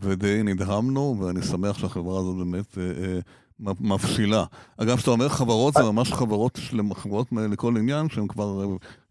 ודי 0.02 0.42
נדהמנו, 0.44 1.16
ואני 1.20 1.42
שמח 1.42 1.78
שהחברה 1.78 2.18
הזאת 2.18 2.36
באמת 2.36 2.78
אה, 2.78 2.82
אה, 2.82 3.18
מבשילה. 3.60 4.44
אגב, 4.82 4.96
כשאתה 4.96 5.10
אומר 5.10 5.28
חברות, 5.28 5.74
זה 5.74 5.82
ממש 5.92 6.12
חברות, 6.12 6.58
חברות 6.94 7.26
לכל 7.52 7.72
עניין, 7.78 8.08
שהם 8.08 8.26
כבר 8.26 8.48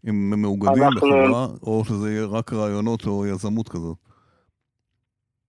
הם 0.06 0.40
מאוגדים. 0.42 0.82
בחברה, 0.96 1.46
או 1.62 1.82
שזה 1.84 2.10
יהיה 2.10 2.26
רק 2.26 2.52
רעיונות 2.52 3.06
או 3.06 3.26
יזמות 3.26 3.68
כזאת. 3.68 3.96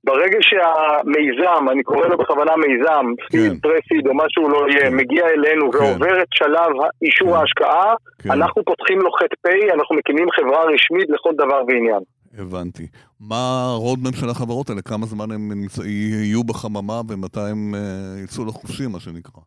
ברגע 0.03 0.37
שהמיזם, 0.41 1.69
אני 1.71 1.83
קורא 1.83 2.07
לו 2.07 2.17
בכוונה 2.17 2.51
מיזם, 2.55 3.05
seed, 3.31 3.51
כן. 3.51 3.59
pre-seed 3.59 4.07
או 4.07 4.13
מה 4.13 4.23
שהוא 4.29 4.49
לא 4.51 4.65
יהיה, 4.69 4.89
כן. 4.89 4.95
מגיע 4.95 5.25
אלינו 5.27 5.71
כן. 5.71 5.77
ועובר 5.77 6.21
את 6.21 6.27
שלב 6.33 6.71
אישור. 7.01 7.37
ההשקעה. 7.37 7.93
אנחנו 8.25 8.65
פותחים 8.65 8.99
לו 8.99 9.11
ח"פ, 9.11 9.73
אנחנו 9.73 9.95
מקימים 9.95 10.27
חברה 10.31 10.63
רשמית 10.63 11.09
לכל 11.09 11.33
דבר 11.37 11.61
ועניין. 11.67 12.01
הבנתי. 12.37 12.87
מה 13.19 13.71
ה 13.73 13.78
roadmap 13.78 14.15
של 14.15 14.29
החברות 14.29 14.69
האלה? 14.69 14.81
כמה 14.81 15.05
זמן 15.05 15.31
הם 15.31 15.51
יהיו 15.85 16.43
בחממה 16.43 17.01
ומתי 17.09 17.39
הם 17.39 17.73
uh, 17.73 18.23
יצאו 18.23 18.45
לחופשי, 18.45 18.87
מה 18.87 18.99
שנקרא? 18.99 19.41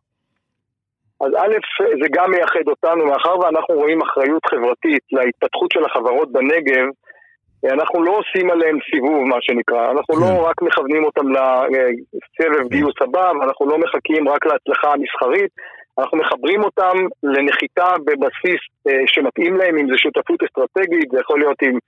אז 1.21 1.31
א', 1.37 1.55
זה 2.01 2.07
גם 2.11 2.31
מייחד 2.31 2.65
אותנו, 2.67 3.05
מאחר 3.05 3.39
ואנחנו 3.39 3.75
רואים 3.75 4.01
אחריות 4.01 4.45
חברתית 4.45 5.03
להתפתחות 5.11 5.71
של 5.71 5.85
החברות 5.85 6.31
בנגב, 6.31 6.85
אנחנו 7.65 8.03
לא 8.03 8.17
עושים 8.19 8.51
עליהם 8.51 8.77
סיבוב, 8.91 9.23
מה 9.27 9.37
שנקרא. 9.41 9.91
אנחנו 9.91 10.19
לא 10.19 10.25
כן. 10.25 10.43
רק 10.49 10.61
מכוונים 10.61 11.03
אותם 11.03 11.25
לסבב 11.31 12.67
גיוס 12.69 12.95
הבא, 13.01 13.31
ואנחנו 13.39 13.65
לא 13.65 13.77
מחכים 13.77 14.29
רק 14.29 14.45
להצלחה 14.45 14.93
המסחרית, 14.93 15.51
אנחנו 15.99 16.17
מחברים 16.17 16.63
אותם 16.63 16.97
לנחיתה 17.23 17.89
בבסיס 18.05 18.61
אה, 18.87 19.03
שמתאים 19.05 19.57
להם, 19.57 19.77
אם 19.77 19.87
זה 19.91 19.97
שותפות 19.97 20.39
אסטרטגית, 20.43 21.07
זה 21.11 21.19
יכול 21.19 21.39
להיות 21.39 21.61
עם 21.61 21.75
אה, 21.75 21.79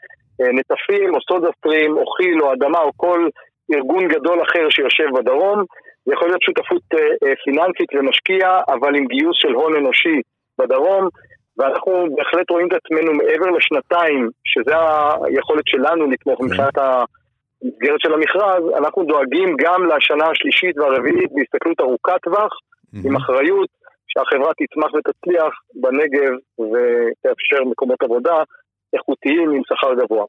נטפים, 0.53 1.15
או 1.15 1.19
סודה 1.21 1.47
סטרים, 1.57 1.97
או 1.97 2.05
חיל, 2.05 2.41
או 2.41 2.53
אדמה, 2.53 2.79
או 2.79 2.91
כל 2.97 3.27
ארגון 3.75 4.07
גדול 4.07 4.41
אחר 4.41 4.69
שיושב 4.69 5.07
בדרום. 5.15 5.63
זה 6.05 6.13
יכול 6.13 6.27
להיות 6.27 6.41
שותפות 6.41 6.81
אה, 6.93 7.33
פיננסית 7.43 7.89
ומשקיע, 7.93 8.59
אבל 8.67 8.95
עם 8.95 9.05
גיוס 9.05 9.38
של 9.41 9.53
הון 9.53 9.75
אנושי 9.75 10.21
בדרום. 10.59 11.07
ואנחנו 11.57 12.07
בהחלט 12.15 12.50
רואים 12.50 12.67
את 12.67 12.73
עצמנו 12.73 13.13
מעבר 13.13 13.50
לשנתיים, 13.57 14.29
שזה 14.45 14.75
היכולת 15.25 15.67
שלנו 15.67 16.12
לתמוך 16.12 16.39
כן. 16.39 16.45
מבחינת 16.45 16.77
המסגרת 16.77 18.00
של 18.00 18.13
המכרז, 18.13 18.63
אנחנו 18.77 19.03
דואגים 19.03 19.55
גם 19.63 19.85
לשנה 19.85 20.25
השלישית 20.31 20.77
והרביעית 20.77 21.31
בהסתכלות 21.33 21.79
ארוכת 21.81 22.21
טווח, 22.23 22.53
עם 23.05 23.15
אחריות, 23.15 23.69
שהחברה 24.07 24.51
תצמח 24.59 24.91
ותצליח 24.93 25.53
בנגב 25.81 26.33
ותאפשר 26.59 27.63
מקומות 27.71 28.03
עבודה 28.03 28.43
איכותיים 28.93 29.50
עם 29.50 29.62
שכר 29.67 30.05
גבוה. 30.05 30.25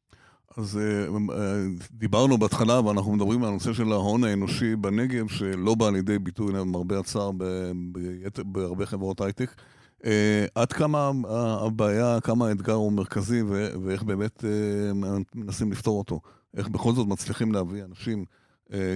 אז 0.57 0.79
אה, 0.79 1.07
אה, 1.37 1.63
דיברנו 1.91 2.39
בהתחלה, 2.39 2.81
ואנחנו 2.81 3.13
מדברים 3.13 3.43
על 3.43 3.49
הנושא 3.49 3.73
של 3.73 3.93
ההון 3.93 4.25
האנושי 4.25 4.77
בנגב, 4.77 5.29
שלא 5.29 5.75
בא 5.75 5.91
לידי 5.91 6.19
ביטוי, 6.19 6.53
למרבה 6.53 6.99
הצער, 6.99 7.31
בהרבה 8.45 8.87
חברות 8.87 9.21
הייטק. 9.21 9.51
Uh, 10.03 10.07
עד 10.55 10.73
כמה 10.73 11.11
הבעיה, 11.67 12.21
כמה 12.21 12.49
האתגר 12.49 12.73
הוא 12.73 12.93
מרכזי 12.93 13.43
ואיך 13.83 14.03
באמת 14.03 14.45
מנסים 15.35 15.73
לפתור 15.73 15.99
אותו. 15.99 16.21
איך 16.57 16.69
בכל 16.69 16.93
זאת 16.93 17.07
מצליחים 17.09 17.53
להביא 17.53 17.85
אנשים 17.85 18.25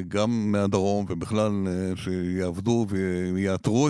גם 0.08 0.52
מהדרום 0.52 1.06
ובכלל 1.08 1.52
שיעבדו 1.96 2.86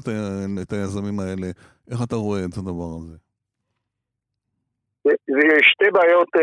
ה- 0.08 0.62
את 0.62 0.72
היזמים 0.72 1.20
האלה. 1.20 1.50
איך 1.90 2.02
אתה 2.02 2.16
רואה 2.16 2.44
את 2.44 2.56
הדבר 2.56 2.96
הזה? 2.98 3.16
שתי 5.62 5.90
בעיות 5.92 6.28
uh, 6.36 6.40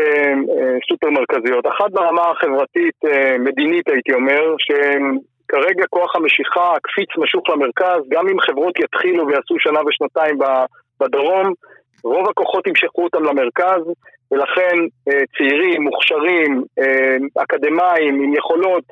סופר 0.88 1.10
מרכזיות. 1.10 1.66
אחת 1.66 1.90
ברמה 1.90 2.22
החברתית, 2.30 2.94
uh, 3.04 3.38
מדינית 3.38 3.88
הייתי 3.88 4.12
אומר, 4.12 4.54
שהן 4.58 5.18
כרגע 5.48 5.84
כוח 5.90 6.16
המשיכה, 6.16 6.72
הקפיץ 6.76 7.08
משוך 7.16 7.50
למרכז, 7.50 8.00
גם 8.08 8.28
אם 8.28 8.40
חברות 8.40 8.80
יתחילו 8.80 9.26
ויעשו 9.26 9.54
שנה 9.58 9.80
ושנתיים 9.86 10.38
בדרום, 11.00 11.52
רוב 12.04 12.28
הכוחות 12.28 12.66
ימשכו 12.66 13.04
אותם 13.04 13.24
למרכז, 13.24 13.82
ולכן 14.30 14.76
אה, 15.08 15.20
צעירים, 15.36 15.82
מוכשרים, 15.82 16.64
אה, 16.78 17.42
אקדמאים, 17.42 18.22
עם 18.22 18.34
יכולות 18.34 18.84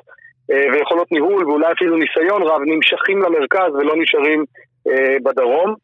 אה, 0.51 0.65
ויכולות 0.73 1.11
ניהול 1.11 1.47
ואולי 1.47 1.71
אפילו 1.71 1.97
ניסיון 1.97 2.43
רב, 2.43 2.61
נמשכים 2.65 3.21
למרכז 3.21 3.73
ולא 3.73 3.93
נשארים 3.97 4.45
בדרום. 5.23 5.75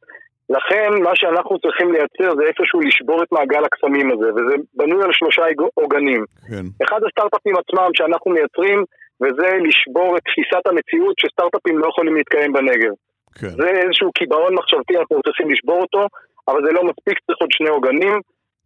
לכן 0.56 0.90
מה 1.04 1.12
שאנחנו 1.16 1.60
צריכים 1.60 1.92
לייצר 1.94 2.36
זה 2.38 2.44
איפשהו 2.50 2.80
לשבור 2.80 3.24
את 3.24 3.32
מעגל 3.32 3.64
הקסמים 3.66 4.12
הזה, 4.12 4.28
וזה 4.36 4.56
בנוי 4.74 5.04
על 5.04 5.14
שלושה 5.14 5.42
עוגנים. 5.74 6.26
כן. 6.50 6.66
אחד 6.84 7.00
הסטארט-אפים 7.08 7.56
עצמם 7.62 7.90
שאנחנו 7.94 8.32
מייצרים 8.32 8.80
וזה 9.22 9.50
לשבור 9.68 10.18
את 10.18 10.22
תפיסת 10.28 10.64
המציאות 10.68 11.16
שסטארט-אפים 11.20 11.78
לא 11.78 11.88
יכולים 11.88 12.16
להתקיים 12.16 12.54
בנגב. 12.54 12.94
כן. 13.40 13.50
זה 13.50 13.70
איזשהו 13.70 14.12
קיבעון 14.12 14.54
מחשבתי, 14.56 14.98
אנחנו 14.98 15.22
צריכים 15.26 15.52
לשבור 15.52 15.82
אותו, 15.82 16.08
אבל 16.48 16.60
זה 16.66 16.72
לא 16.72 16.84
מספיק, 16.84 17.16
צריך 17.26 17.38
עוד 17.42 17.52
שני 17.52 17.70
עוגנים. 17.70 18.16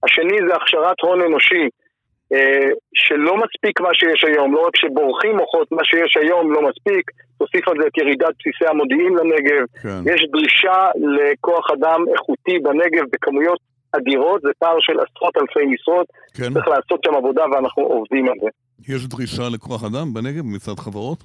השני 0.03 0.37
זה 0.47 0.55
הכשרת 0.55 0.99
הון 1.01 1.21
אנושי, 1.21 1.65
אה, 2.33 2.69
שלא 2.95 3.33
מספיק 3.37 3.81
מה 3.81 3.93
שיש 3.93 4.23
היום, 4.23 4.53
לא 4.53 4.67
רק 4.67 4.75
שבורחים 4.75 5.37
מוחות, 5.37 5.67
מה 5.71 5.83
שיש 5.83 6.17
היום 6.17 6.53
לא 6.53 6.61
מספיק, 6.61 7.11
תוסיף 7.37 7.67
על 7.67 7.75
זה 7.81 7.87
את 7.87 7.97
ירידת 7.97 8.33
בסיסי 8.39 8.65
המודיעין 8.69 9.13
לנגב, 9.13 9.65
כן. 9.81 10.01
יש 10.11 10.21
דרישה 10.31 10.79
לכוח 10.95 11.71
אדם 11.71 11.99
איכותי 12.13 12.59
בנגב 12.59 13.05
בכמויות 13.11 13.59
אדירות, 13.97 14.41
זה 14.41 14.49
פער 14.59 14.75
של 14.79 14.93
עשרות 14.93 15.37
אלפי 15.37 15.65
משרות, 15.65 16.07
כן. 16.37 16.53
צריך 16.53 16.67
לעשות 16.67 16.99
שם 17.05 17.15
עבודה 17.15 17.43
ואנחנו 17.51 17.83
עובדים 17.83 18.27
על 18.29 18.35
זה. 18.41 18.49
יש 18.93 19.07
דרישה 19.07 19.43
לכוח 19.53 19.83
אדם 19.83 20.13
בנגב 20.13 20.43
מצד 20.55 20.79
חברות? 20.79 21.23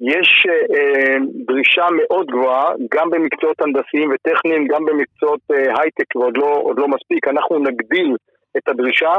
יש 0.00 0.46
אה, 0.74 1.16
דרישה 1.46 1.86
מאוד 1.96 2.26
גבוהה, 2.26 2.68
גם 2.94 3.10
במקצועות 3.10 3.60
הנדסיים 3.60 4.10
וטכניים, 4.12 4.66
גם 4.66 4.84
במקצועות 4.84 5.40
אה, 5.52 5.80
הייטק, 5.80 6.16
ועוד 6.16 6.36
לא, 6.36 6.72
לא 6.76 6.88
מספיק. 6.88 7.28
אנחנו 7.28 7.58
נגדיל 7.58 8.16
את 8.56 8.68
הדרישה, 8.68 9.12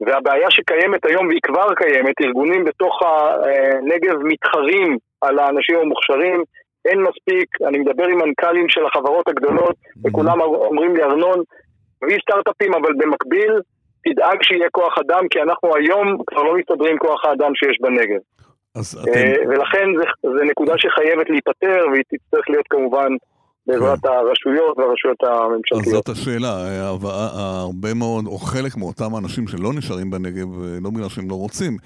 והבעיה 0.00 0.50
שקיימת 0.50 1.06
היום, 1.06 1.26
והיא 1.26 1.40
כבר 1.42 1.74
קיימת, 1.74 2.14
ארגונים 2.22 2.64
בתוך 2.64 2.98
הנגב 3.02 4.16
מתחרים 4.22 4.98
על 5.20 5.38
האנשים 5.38 5.76
המוכשרים, 5.76 6.42
אין 6.84 7.02
מספיק, 7.02 7.48
אני 7.68 7.78
מדבר 7.78 8.04
עם 8.04 8.18
מנכ"לים 8.18 8.68
של 8.68 8.86
החברות 8.86 9.28
הגדולות, 9.28 9.76
וכולם 10.04 10.40
אומרים 10.40 10.96
לי, 10.96 11.02
ארנון, 11.02 11.42
תביא 12.00 12.18
סטארט-אפים, 12.22 12.74
אבל 12.74 12.92
במקביל 12.98 13.52
תדאג 14.04 14.42
שיהיה 14.42 14.68
כוח 14.70 14.98
אדם, 14.98 15.28
כי 15.30 15.42
אנחנו 15.42 15.76
היום 15.76 16.18
כבר 16.26 16.42
לא 16.42 16.54
מסתדרים 16.54 16.98
כוח 16.98 17.24
האדם 17.24 17.52
שיש 17.54 17.78
בנגב. 17.80 18.20
אז 18.76 18.98
אה, 18.98 19.02
אתם... 19.02 19.48
ולכן 19.48 19.86
זו 20.22 20.44
נקודה 20.44 20.74
שחייבת 20.76 21.30
להיפתר, 21.30 21.86
והיא 21.92 22.04
תצטרך 22.08 22.50
להיות 22.50 22.66
כמובן 22.70 23.12
בעזרת 23.72 24.04
הרשויות 24.04 24.78
והרשויות 24.78 25.16
אז 25.22 25.28
הממשלתיות. 25.44 25.94
זאת 25.94 26.08
השאלה, 26.08 26.88
הרבה 26.88 27.94
מאוד, 27.94 28.26
או 28.26 28.38
חלק 28.38 28.76
מאותם 28.76 29.14
האנשים 29.14 29.48
שלא 29.48 29.72
נשארים 29.72 30.10
בנגב, 30.10 30.62
אה, 30.62 30.78
לא 30.80 30.90
בגלל 30.90 31.08
שהם 31.08 31.30
לא 31.30 31.34
רוצים, 31.34 31.76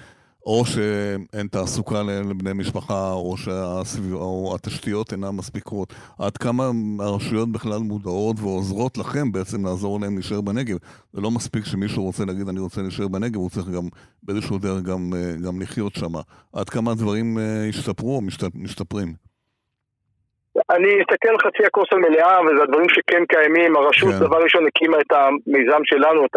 או 0.45 0.63
שאין 0.65 1.47
תעסוקה 1.47 2.03
לבני 2.03 2.53
משפחה, 2.53 3.11
או 3.11 3.37
שהסביב- 3.37 4.13
או 4.13 4.51
התשתיות 4.55 5.11
אינן 5.11 5.29
מספיקות. 5.29 5.93
עד 6.19 6.37
כמה 6.37 6.71
הרשויות 6.99 7.51
בכלל 7.51 7.79
מודעות 7.79 8.39
ועוזרות 8.39 8.97
לכם 8.97 9.31
בעצם 9.31 9.65
לעזור 9.65 9.99
להם 9.99 10.13
להישאר 10.15 10.41
בנגב? 10.41 10.77
זה 11.13 11.21
לא 11.21 11.31
מספיק 11.31 11.65
שמישהו 11.65 12.03
רוצה 12.03 12.25
להגיד 12.25 12.49
אני 12.49 12.59
רוצה 12.59 12.81
להישאר 12.81 13.07
בנגב, 13.07 13.35
הוא 13.35 13.49
צריך 13.49 13.67
גם 13.69 13.83
באיזשהו 14.23 14.57
דרך 14.57 14.81
גם, 14.81 15.13
אה, 15.15 15.35
גם 15.45 15.61
לחיות 15.61 15.95
שם. 15.95 16.13
עד 16.53 16.69
כמה 16.69 16.91
הדברים 16.91 17.37
אה, 17.39 17.69
השתפרו 17.69 18.15
או 18.15 18.21
משת- 18.21 18.55
משתפרים? 18.55 19.13
אני 20.69 21.01
אסתכל 21.01 21.29
על 21.29 21.37
חצי 21.37 21.65
הכוס 21.65 21.87
המלאה, 21.91 22.41
וזה 22.41 22.63
הדברים 22.63 22.89
שכן 22.89 23.25
קיימים. 23.25 23.75
הרשות, 23.75 24.13
כן. 24.13 24.25
דבר 24.25 24.43
ראשון, 24.43 24.67
הקימה 24.67 24.97
את 24.97 25.11
המיזם 25.11 25.81
שלנו, 25.83 26.25
את 26.25 26.35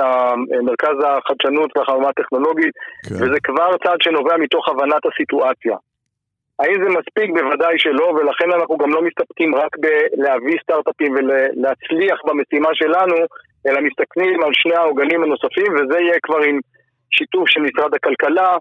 מרכז 0.63 0.97
החדשנות 1.07 1.77
והחממה 1.77 2.09
הטכנולוגית, 2.09 2.75
כן, 3.09 3.15
וזה 3.15 3.41
כבר 3.43 3.71
צעד 3.85 3.99
שנובע 4.03 4.37
מתוך 4.37 4.69
הבנת 4.69 5.03
הסיטואציה. 5.07 5.77
האם 6.59 6.75
זה 6.85 6.89
מספיק? 6.99 7.31
בוודאי 7.31 7.79
שלא, 7.79 8.05
ולכן 8.05 8.53
אנחנו 8.53 8.77
גם 8.77 8.91
לא 8.91 9.03
מסתפקים 9.03 9.55
רק 9.55 9.73
בלהביא 9.79 10.59
סטארט-אפים 10.63 11.15
ולהצליח 11.15 12.19
במשימה 12.27 12.69
שלנו, 12.73 13.17
אלא 13.67 13.81
מסתכלים 13.81 14.43
על 14.45 14.51
שני 14.53 14.75
העוגנים 14.75 15.23
הנוספים, 15.23 15.73
וזה 15.75 16.01
יהיה 16.01 16.19
כבר 16.23 16.39
עם 16.39 16.61
שיתוף 17.11 17.49
של 17.49 17.61
משרד 17.61 17.95
הכלכלה, 17.95 18.57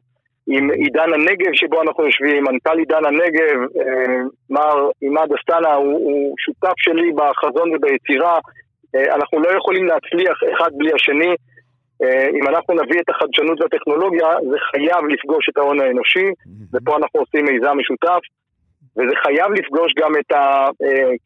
עם 0.48 0.72
עידן 0.72 1.14
הנגב 1.14 1.54
שבו 1.54 1.82
אנחנו 1.82 2.06
יושבים, 2.06 2.44
מנכ"ל 2.44 2.78
עידן 2.78 3.06
הנגב, 3.06 3.58
אה, 3.80 4.18
מר 4.50 4.90
עימאד 5.02 5.30
אסטנה, 5.34 5.74
הוא, 5.74 5.94
הוא 5.94 6.36
שותף 6.38 6.74
שלי 6.78 7.12
בחזון 7.16 7.76
וביצירה. 7.76 8.40
אה, 8.96 9.16
אנחנו 9.16 9.40
לא 9.40 9.50
יכולים 9.58 9.86
להצליח 9.86 10.38
אחד 10.54 10.70
בלי 10.78 10.94
השני. 10.94 11.36
אה, 12.04 12.28
אם 12.30 12.48
אנחנו 12.48 12.74
נביא 12.74 13.00
את 13.00 13.10
החדשנות 13.10 13.62
והטכנולוגיה, 13.62 14.28
זה 14.50 14.58
חייב 14.72 15.06
לפגוש 15.06 15.50
את 15.50 15.58
ההון 15.58 15.80
האנושי, 15.80 16.28
ופה 16.74 16.98
אנחנו 16.98 17.20
עושים 17.20 17.46
מיזם 17.46 17.78
משותף, 17.78 18.22
וזה 18.98 19.16
חייב 19.24 19.52
לפגוש 19.52 19.94
גם 20.00 20.12
את 20.20 20.32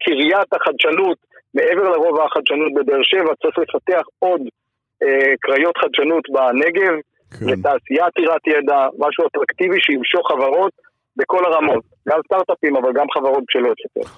קריית 0.04 0.50
החדשנות, 0.52 1.18
מעבר 1.54 1.90
לרובע 1.90 2.24
החדשנות 2.24 2.72
בבאר 2.74 3.02
שבע, 3.02 3.32
צריך 3.42 3.58
לפתח 3.58 4.02
עוד 4.18 4.40
קריות 5.40 5.76
חדשנות 5.76 6.24
בנגב, 6.30 6.94
כן. 7.38 7.46
לתעשייה 7.46 8.06
עתירת 8.06 8.46
ידע, 8.46 8.86
משהו 8.98 9.26
אטרקטיבי 9.26 9.76
שימשוך 9.80 10.28
חברות 10.32 10.72
בכל 11.16 11.44
הרמות, 11.44 11.84
גם 12.08 12.18
סטארט-אפים 12.26 12.76
אבל 12.76 12.92
גם 12.94 13.06
חברות 13.14 13.44
בשלות 13.48 13.76
יותר. 13.84 14.10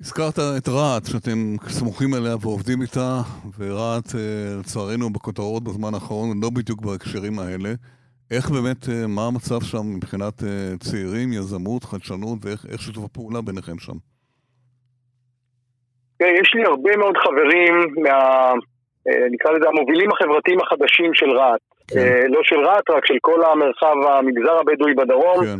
הזכרת 0.00 0.38
את 0.58 0.68
רהט, 0.68 1.04
שאתם 1.04 1.38
סמוכים 1.68 2.14
עליה 2.14 2.36
ועובדים 2.40 2.82
איתה, 2.82 3.20
ורהט, 3.58 4.08
אה, 4.14 4.60
לצערנו, 4.60 5.10
בכותרות 5.10 5.64
בזמן 5.64 5.94
האחרון, 5.94 6.28
לא 6.42 6.50
בדיוק 6.56 6.80
בהקשרים 6.80 7.38
האלה. 7.38 7.70
איך 8.30 8.50
באמת, 8.50 8.88
אה, 8.88 9.06
מה 9.06 9.22
המצב 9.26 9.60
שם 9.70 9.84
מבחינת 9.96 10.42
אה, 10.42 10.78
צעירים, 10.80 11.32
יזמות, 11.32 11.84
חדשנות, 11.84 12.38
ואיך 12.42 12.66
איך 12.72 12.80
שיתוף 12.82 13.04
הפעולה 13.04 13.40
ביניכם 13.40 13.78
שם? 13.78 13.98
תראה, 16.18 16.30
יש 16.40 16.54
לי 16.54 16.62
הרבה 16.64 16.96
מאוד 16.96 17.16
חברים 17.16 17.74
מה... 18.04 18.52
נקרא 19.30 19.50
לזה 19.52 19.68
המובילים 19.68 20.10
החברתיים 20.12 20.60
החדשים 20.60 21.14
של 21.14 21.30
רהט. 21.30 21.60
כן, 21.94 22.00
אה, 22.00 22.28
לא 22.28 22.40
של 22.42 22.60
רהט, 22.66 22.90
רק 22.90 23.06
של 23.06 23.18
כל 23.20 23.44
המרחב, 23.44 23.96
המגזר 24.08 24.58
הבדואי 24.58 24.94
בדרום. 24.94 25.44
כן, 25.44 25.58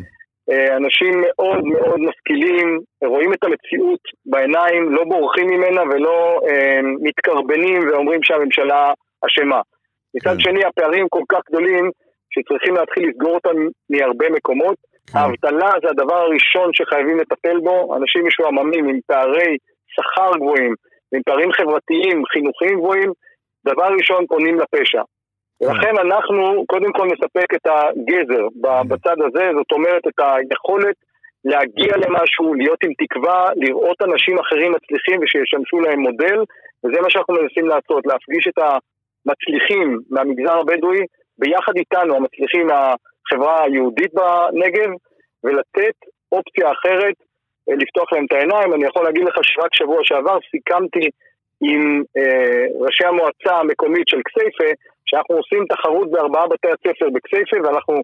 אה, 0.51 0.77
אנשים 0.77 1.13
מאוד 1.21 1.65
מאוד 1.65 2.01
משכילים, 2.01 2.81
רואים 3.05 3.33
את 3.33 3.45
המציאות 3.45 4.01
בעיניים, 4.27 4.93
לא 4.93 5.05
בורחים 5.05 5.47
ממנה 5.47 5.83
ולא 5.83 6.41
אה, 6.49 6.81
מתקרבנים 7.01 7.81
ואומרים 7.89 8.21
שהממשלה 8.23 8.93
אשמה. 9.27 9.61
מצד 10.15 10.35
כן. 10.35 10.41
שני, 10.41 10.65
הפערים 10.65 11.07
כל 11.09 11.23
כך 11.29 11.41
גדולים 11.49 11.91
שצריכים 12.35 12.75
להתחיל 12.75 13.09
לסגור 13.09 13.35
אותם 13.35 13.57
מהרבה 13.91 14.31
מקומות. 14.31 14.77
כן, 15.13 15.19
האבטלה 15.19 15.71
זה 15.83 15.89
הדבר 15.91 16.15
הראשון 16.15 16.71
שחייבים 16.73 17.19
לטפל 17.19 17.59
בו. 17.59 17.97
אנשים 17.97 18.27
משועממים 18.27 18.89
עם 18.89 18.99
פערי 19.07 19.57
שכר 19.95 20.31
גבוהים, 20.37 20.75
עם 21.15 21.21
פערים 21.27 21.53
חברתיים, 21.53 22.23
חינוכיים 22.33 22.79
גבוהים, 22.79 23.11
דבר 23.67 23.89
ראשון 23.99 24.27
פונים 24.27 24.61
לפשע. 24.61 25.03
ולכן 25.63 25.95
אנחנו 25.99 26.65
קודם 26.67 26.93
כל 26.93 27.07
נספק 27.07 27.55
את 27.55 27.67
הגזר 27.67 28.45
ב- 28.63 28.83
בצד 28.89 29.17
הזה, 29.27 29.51
זאת 29.59 29.73
אומרת 29.73 30.03
את 30.09 30.19
היכולת 30.19 30.97
להגיע 31.45 31.97
למשהו, 31.97 32.55
להיות 32.55 32.79
עם 32.85 32.93
תקווה, 32.99 33.49
לראות 33.57 34.03
אנשים 34.03 34.39
אחרים 34.39 34.73
מצליחים 34.73 35.21
ושישמשו 35.21 35.81
להם 35.81 36.01
מודל, 36.01 36.39
וזה 36.85 37.01
מה 37.01 37.11
שאנחנו 37.11 37.35
מנסים 37.35 37.69
לעשות, 37.69 38.07
להפגיש 38.07 38.49
את 38.49 38.59
המצליחים 38.59 39.99
מהמגזר 40.11 40.59
הבדואי 40.59 41.01
ביחד 41.39 41.73
איתנו, 41.77 42.17
המצליחים 42.17 42.67
מהחברה 42.67 43.65
היהודית 43.65 44.13
בנגב, 44.15 44.91
ולתת 45.45 45.97
אופציה 46.33 46.73
אחרת, 46.73 47.15
אה, 47.69 47.75
לפתוח 47.75 48.13
להם 48.13 48.25
את 48.25 48.33
העיניים. 48.33 48.73
אני 48.75 48.85
יכול 48.87 49.05
להגיד 49.05 49.25
לך 49.25 49.35
שרק 49.43 49.75
שבוע 49.75 49.99
שעבר 50.03 50.39
סיכמתי 50.51 51.07
עם 51.63 52.03
אה, 52.17 52.65
ראשי 52.81 53.05
המועצה 53.07 53.57
המקומית 53.57 54.09
של 54.09 54.21
כסייפה, 54.27 54.71
שאנחנו 55.13 55.35
עושים 55.37 55.63
תחרות 55.73 56.11
בארבעה 56.11 56.49
בתי 56.49 56.69
הספר 56.69 57.07
בכסייפה, 57.15 57.57
ואנחנו 57.65 57.95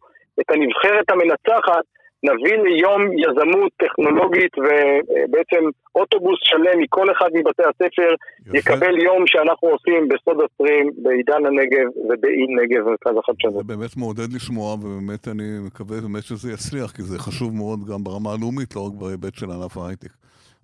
את 0.41 0.51
הנבחרת 0.51 1.07
המנצחת 1.11 1.85
נביא 2.23 2.57
ליום 2.65 3.03
יזמות 3.25 3.73
טכנולוגית 3.77 4.53
ובעצם 4.59 5.63
אוטובוס 5.95 6.39
שלם 6.43 6.81
מכל 6.81 7.13
אחד 7.13 7.29
מבתי 7.35 7.63
הספר 7.63 8.11
יפה. 8.47 8.59
יקבל 8.59 9.03
יום 9.03 9.27
שאנחנו 9.27 9.69
עושים 9.69 10.09
בסוד 10.09 10.39
הסטרים, 10.45 10.91
בעידן 11.03 11.47
הנגב 11.47 11.87
ובאי 11.97 12.47
נגב 12.61 12.85
מרכז 12.89 13.13
זה 13.13 13.19
החדשנות. 13.19 13.67
באמת 13.67 13.97
מעודד 13.97 14.33
לשמוע, 14.37 14.75
ובאמת 14.75 15.29
אני 15.29 15.49
מקווה 15.67 16.01
באמת 16.01 16.23
שזה 16.23 16.53
יצליח, 16.53 16.91
כי 16.93 17.03
זה 17.03 17.19
חשוב 17.19 17.55
מאוד 17.55 17.79
גם 17.91 18.05
ברמה 18.05 18.33
הלאומית, 18.33 18.77
לא 18.77 18.81
רק 18.87 18.93
בהיבט 18.93 19.35
של 19.35 19.51
ענף 19.51 19.77
ההייטק. 19.77 20.11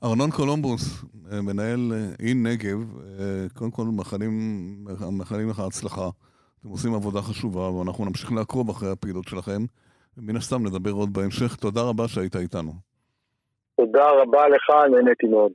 ארנון 0.04 0.30
קולומבוס, 0.30 1.04
אה, 1.32 1.42
מנהל 1.42 1.92
אה, 1.92 2.26
InNegev, 2.26 2.98
אה, 3.20 3.46
קודם 3.54 3.70
כל 3.70 3.84
מאחלים 5.12 5.48
לך 5.50 5.60
הצלחה. 5.60 6.08
אתם 6.64 6.72
עושים 6.72 6.94
עבודה 6.94 7.22
חשובה, 7.22 7.70
ואנחנו 7.70 8.04
נמשיך 8.04 8.32
לעקוב 8.32 8.70
אחרי 8.70 8.90
הפעילות 8.90 9.28
שלכם, 9.28 9.64
ומן 10.18 10.36
הסתם 10.36 10.66
נדבר 10.66 10.90
עוד 10.90 11.12
בהמשך. 11.12 11.56
תודה 11.56 11.82
רבה 11.82 12.08
שהיית 12.08 12.36
איתנו. 12.36 12.72
תודה 13.76 14.06
רבה 14.22 14.48
לך, 14.48 14.70
נהניתי 14.90 15.26
מאוד. 15.26 15.52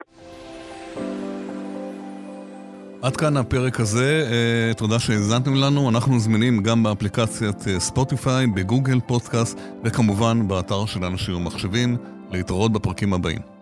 עד 3.02 3.18
כאן 3.18 3.38
הפרק 3.38 3.80
הזה, 3.80 4.28
אה, 4.32 4.74
תודה 4.78 5.00
שהאזנתם 5.00 5.52
לנו, 5.54 5.90
אנחנו 5.90 6.20
זמינים 6.20 6.64
גם 6.64 6.84
באפליקציית 6.84 7.68
אה, 7.68 7.80
ספוטיפיי, 7.80 8.48
בגוגל 8.48 9.00
פודקאסט 9.08 9.60
וכמובן 9.84 10.48
באתר 10.48 10.86
של 10.86 11.04
אנשים 11.04 11.36
ומחשבים, 11.36 11.98
להתראות 12.32 12.72
בפרקים 12.72 13.14
הבאים. 13.14 13.59